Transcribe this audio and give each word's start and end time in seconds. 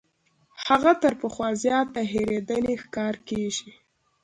هغه 0.67 0.91
تر 1.01 1.13
پخوا 1.21 1.47
زیات 1.63 1.87
د 1.95 1.97
هېرېدنې 2.13 2.75
ښکار 2.83 3.15
کیږي. 3.29 3.69